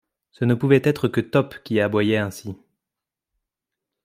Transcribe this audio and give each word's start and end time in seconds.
Ce 0.31 0.45
ne 0.45 0.55
pouvait 0.55 0.81
être 0.83 1.07
que 1.07 1.21
Top 1.21 1.53
qui 1.63 1.79
aboyait 1.79 2.17
ainsi 2.17 2.55